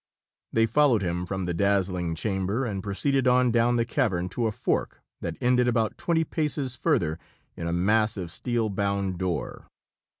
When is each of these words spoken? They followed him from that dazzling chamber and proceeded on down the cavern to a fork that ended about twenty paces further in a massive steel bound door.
They 0.51 0.65
followed 0.65 1.03
him 1.03 1.27
from 1.27 1.45
that 1.45 1.57
dazzling 1.57 2.15
chamber 2.15 2.65
and 2.65 2.81
proceeded 2.81 3.27
on 3.27 3.51
down 3.51 3.75
the 3.75 3.85
cavern 3.85 4.29
to 4.29 4.47
a 4.47 4.51
fork 4.51 4.99
that 5.19 5.37
ended 5.39 5.67
about 5.67 5.99
twenty 5.99 6.23
paces 6.23 6.75
further 6.75 7.19
in 7.55 7.67
a 7.67 7.71
massive 7.73 8.31
steel 8.31 8.71
bound 8.71 9.19
door. 9.19 9.67